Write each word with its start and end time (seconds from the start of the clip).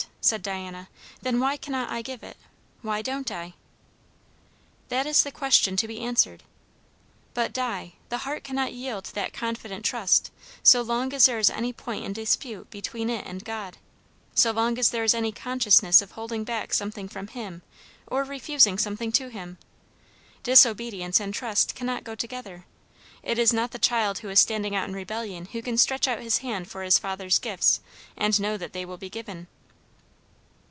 said 0.23 0.43
Diana. 0.43 0.87
"Then 1.23 1.39
why 1.39 1.57
cannot 1.57 1.89
I 1.89 2.03
give 2.03 2.21
it? 2.21 2.37
why 2.83 3.01
don't 3.01 3.31
I?" 3.31 3.55
"That 4.89 5.07
is 5.07 5.23
the 5.23 5.31
question 5.31 5.75
to 5.77 5.87
be 5.87 5.99
answered. 5.99 6.43
But, 7.33 7.51
Di, 7.53 7.93
the 8.09 8.19
heart 8.19 8.43
cannot 8.43 8.71
yield 8.71 9.05
that 9.15 9.33
confident 9.33 9.83
trust, 9.83 10.29
so 10.61 10.83
long 10.83 11.11
as 11.11 11.25
there 11.25 11.39
is 11.39 11.49
any 11.49 11.73
point 11.73 12.05
in 12.05 12.13
dispute 12.13 12.69
between 12.69 13.09
it 13.09 13.25
and 13.25 13.43
God; 13.43 13.77
so 14.35 14.51
long 14.51 14.77
as 14.77 14.91
there 14.91 15.03
is 15.03 15.15
any 15.15 15.31
consciousness 15.31 16.03
of 16.03 16.11
holding 16.11 16.43
back 16.43 16.71
something 16.75 17.09
from 17.09 17.25
him 17.27 17.63
or 18.05 18.23
refusing 18.23 18.77
something 18.77 19.11
to 19.13 19.29
him. 19.29 19.57
Disobedience 20.43 21.19
and 21.19 21.33
trust 21.33 21.73
cannot 21.73 22.03
go 22.03 22.13
together. 22.13 22.65
It 23.23 23.39
is 23.39 23.51
not 23.53 23.71
the 23.71 23.79
child 23.79 24.19
who 24.19 24.29
is 24.29 24.39
standing 24.39 24.75
out 24.75 24.87
in 24.87 24.93
rebellion 24.95 25.45
who 25.45 25.63
can 25.63 25.79
stretch 25.79 26.07
out 26.07 26.19
his 26.21 26.37
hand 26.39 26.69
for 26.69 26.83
his 26.83 26.99
father's 26.99 27.39
gifts, 27.39 27.79
and 28.15 28.39
know 28.39 28.55
that 28.55 28.73
they 28.73 28.85
will 28.85 28.97
be 28.97 29.09
given." 29.09 29.47